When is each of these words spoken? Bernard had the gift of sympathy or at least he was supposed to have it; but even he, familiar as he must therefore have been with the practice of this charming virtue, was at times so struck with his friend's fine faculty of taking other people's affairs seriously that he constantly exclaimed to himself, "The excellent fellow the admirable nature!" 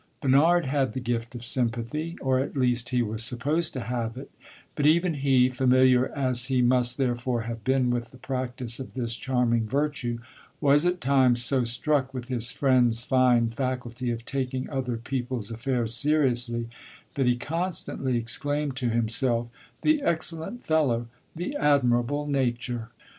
Bernard 0.19 0.65
had 0.65 0.93
the 0.93 0.99
gift 0.99 1.35
of 1.35 1.43
sympathy 1.45 2.17
or 2.21 2.39
at 2.39 2.57
least 2.57 2.89
he 2.89 3.03
was 3.03 3.23
supposed 3.23 3.71
to 3.73 3.81
have 3.81 4.17
it; 4.17 4.31
but 4.73 4.87
even 4.87 5.13
he, 5.13 5.47
familiar 5.49 6.07
as 6.15 6.45
he 6.45 6.59
must 6.59 6.97
therefore 6.97 7.41
have 7.41 7.63
been 7.63 7.91
with 7.91 8.09
the 8.09 8.17
practice 8.17 8.79
of 8.79 8.93
this 8.95 9.13
charming 9.13 9.67
virtue, 9.67 10.17
was 10.59 10.87
at 10.87 11.01
times 11.01 11.43
so 11.43 11.63
struck 11.63 12.15
with 12.15 12.29
his 12.29 12.51
friend's 12.51 13.05
fine 13.05 13.51
faculty 13.51 14.09
of 14.09 14.25
taking 14.25 14.67
other 14.71 14.97
people's 14.97 15.51
affairs 15.51 15.93
seriously 15.93 16.67
that 17.13 17.27
he 17.27 17.35
constantly 17.37 18.17
exclaimed 18.17 18.75
to 18.75 18.89
himself, 18.89 19.49
"The 19.83 20.01
excellent 20.01 20.63
fellow 20.63 21.09
the 21.35 21.55
admirable 21.55 22.25
nature!" 22.25 22.89